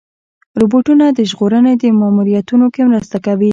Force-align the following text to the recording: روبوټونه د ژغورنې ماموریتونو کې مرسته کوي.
روبوټونه 0.59 1.05
د 1.17 1.19
ژغورنې 1.29 1.89
ماموریتونو 2.01 2.65
کې 2.73 2.81
مرسته 2.91 3.17
کوي. 3.25 3.49